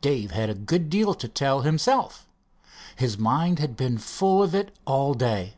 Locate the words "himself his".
1.60-3.16